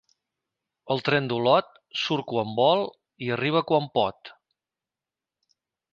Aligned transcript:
El 0.93 1.03
tren 1.09 1.27
d'Olot 1.31 1.69
surt 2.05 2.27
quan 2.33 2.55
vol 2.61 2.83
i 3.27 3.31
arriba 3.37 3.65
quan 3.73 3.89
pot. 3.99 4.33